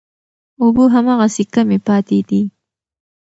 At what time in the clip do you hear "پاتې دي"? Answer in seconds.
1.87-2.41